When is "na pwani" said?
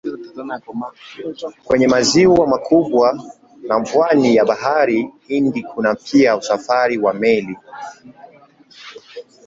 3.67-4.35